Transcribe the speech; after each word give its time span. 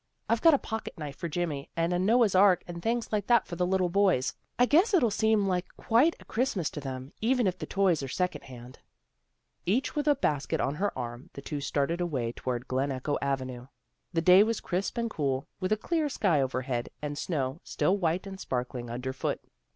I've 0.27 0.41
got 0.41 0.55
a 0.55 0.57
pocket 0.57 0.97
knife 0.97 1.15
for 1.15 1.29
Jimmy, 1.29 1.69
and 1.77 1.93
a 1.93 1.99
Noah's 1.99 2.33
ark 2.33 2.63
and 2.65 2.81
things 2.81 3.11
like 3.11 3.27
that 3.27 3.45
for 3.45 3.55
the 3.55 3.67
little 3.67 3.87
boys. 3.87 4.33
I 4.57 4.65
guess 4.65 4.95
it'll 4.95 5.11
seem 5.11 5.45
like 5.45 5.67
quite 5.77 6.15
a 6.19 6.25
Christmas 6.25 6.71
to 6.71 6.79
them, 6.79 7.13
even 7.21 7.45
if 7.45 7.59
the 7.59 7.67
toys 7.67 8.01
are 8.01 8.07
second 8.07 8.45
hand." 8.45 8.79
Each 9.63 9.95
with 9.95 10.07
a 10.07 10.15
basket 10.15 10.59
on 10.59 10.73
her 10.73 10.91
arm, 10.97 11.29
the 11.33 11.41
two 11.43 11.61
started 11.61 12.01
away 12.01 12.31
toward 12.31 12.67
Glen 12.67 12.91
Echo 12.91 13.15
Avenue. 13.21 13.67
The 14.11 14.21
day 14.21 14.41
was 14.41 14.59
crisp 14.59 14.97
and 14.97 15.07
cool, 15.07 15.47
with 15.59 15.71
a 15.71 15.77
clear 15.77 16.09
sky 16.09 16.41
overhead, 16.41 16.89
and 17.03 17.15
snow, 17.15 17.59
still 17.63 17.95
white 17.95 18.25
and 18.25 18.39
sparkling, 18.39 18.89
underfoot. 18.89 19.39